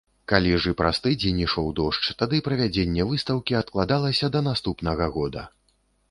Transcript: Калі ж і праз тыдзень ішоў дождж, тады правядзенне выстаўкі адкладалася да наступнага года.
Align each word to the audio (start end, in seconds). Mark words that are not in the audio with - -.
Калі 0.31 0.51
ж 0.61 0.69
і 0.75 0.75
праз 0.79 0.99
тыдзень 1.07 1.41
ішоў 1.41 1.67
дождж, 1.79 2.07
тады 2.21 2.39
правядзенне 2.47 3.05
выстаўкі 3.11 3.57
адкладалася 3.59 4.31
да 4.37 4.41
наступнага 4.49 5.05
года. 5.19 5.45